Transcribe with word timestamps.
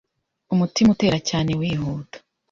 Umutima 0.53 0.89
utera 0.91 1.17
cyane 1.29 1.51
wihuta 1.59 2.17